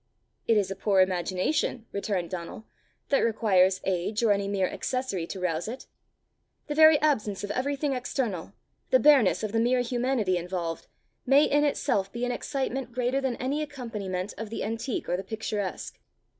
[0.47, 2.65] "It is a poor imagination," returned Donal,
[3.09, 5.85] "that requires age or any mere accessory to rouse it.
[6.65, 8.53] The very absence of everything external,
[8.89, 10.87] the bareness of the mere humanity involved,
[11.27, 15.23] may in itself be an excitement greater than any accompaniment of the antique or the
[15.23, 15.99] picturesque.